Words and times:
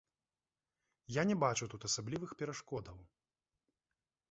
Я 1.17 1.25
не 1.33 1.35
бачу 1.43 1.69
тут 1.75 1.85
асаблівых 1.91 2.31
перашкодаў. 2.41 2.97